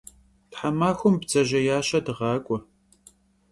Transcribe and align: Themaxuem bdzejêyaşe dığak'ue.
Themaxuem 0.55 1.15
bdzejêyaşe 1.21 1.99
dığak'ue. 2.05 2.57